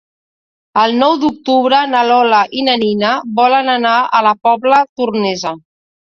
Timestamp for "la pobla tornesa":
4.31-5.55